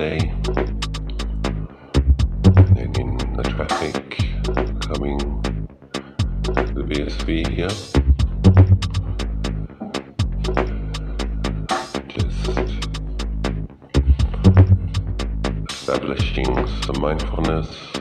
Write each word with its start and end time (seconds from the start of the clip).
day. 0.00 0.32
Then 2.74 2.90
in 2.98 3.18
the 3.36 3.42
traffic 3.54 3.96
coming 4.80 5.18
to 6.44 6.72
the 6.72 6.84
BSV 6.88 7.28
here. 7.46 7.74
Just 12.08 12.38
establishing 15.70 16.50
some 16.84 16.98
mindfulness. 17.02 17.99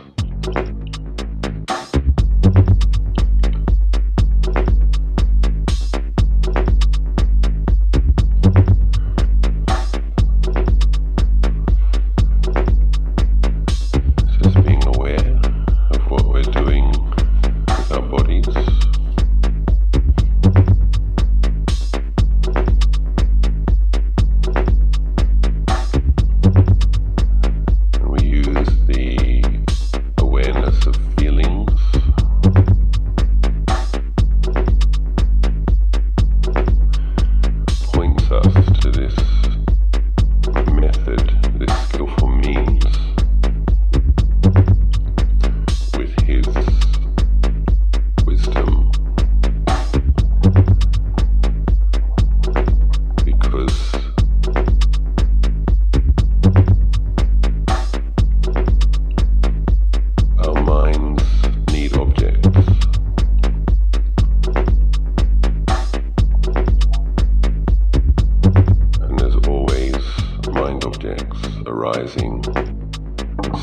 objects 71.09 71.47
arising 71.65 72.43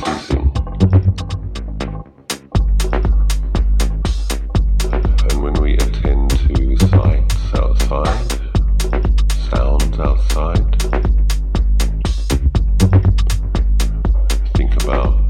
ceasing. 0.04 0.52
And 5.30 5.42
when 5.42 5.54
we 5.62 5.74
attend 5.74 6.30
to 6.30 6.76
sights 6.88 7.54
outside, 7.54 8.32
sounds 9.50 9.98
outside, 9.98 10.82
think 14.54 14.82
about 14.82 15.25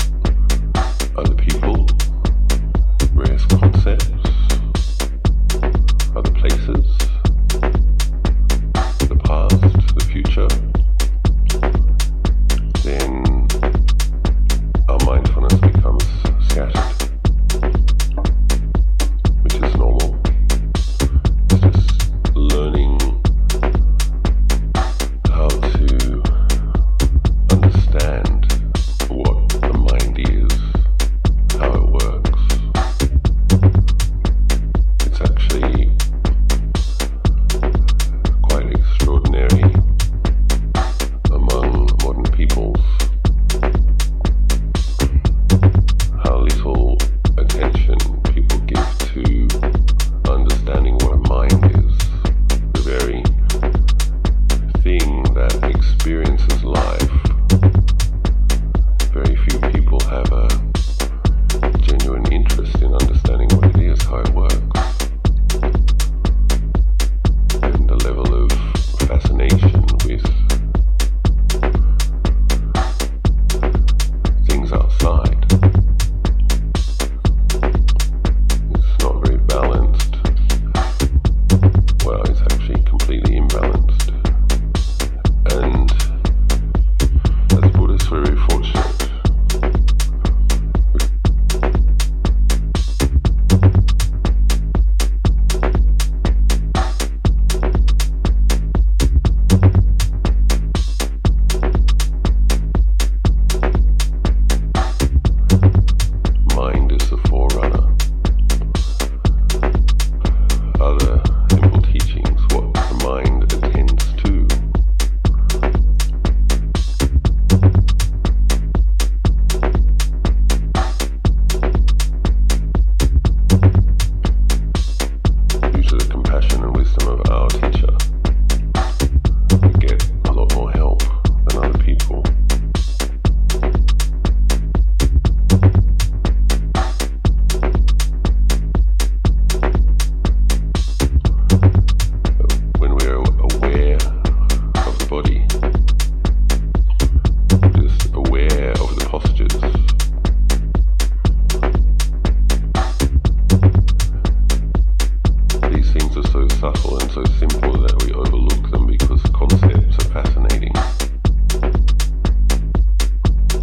things 155.99 156.17
are 156.17 156.31
so 156.31 156.49
subtle 156.49 156.99
and 156.99 157.11
so 157.11 157.25
simple 157.39 157.73
that 157.81 158.03
we 158.05 158.13
overlook 158.13 158.71
them 158.71 158.87
because 158.87 159.23
concepts 159.33 160.05
are 160.05 160.23
fascinating. 160.23 160.73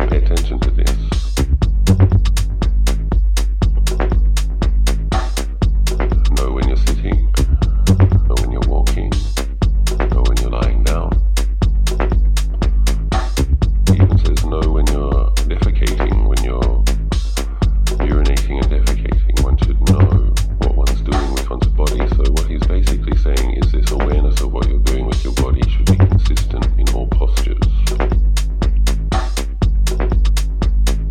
Pay 0.09 0.17
attention 0.17 0.59
to 0.59 0.72